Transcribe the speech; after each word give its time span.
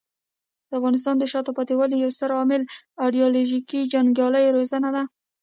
د 0.67 0.69
افغانستان 0.79 1.15
د 1.19 1.23
شاته 1.31 1.51
پاتې 1.57 1.73
والي 1.77 1.95
یو 2.03 2.11
ستر 2.17 2.31
عامل 2.37 2.61
ایډیالوژیک 3.03 3.69
جنګیالیو 3.93 4.55
روزنه 4.57 4.89
ده. 4.95 5.03